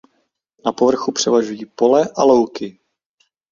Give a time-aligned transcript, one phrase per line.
[0.65, 2.79] Na povrchu převažují pole a louky.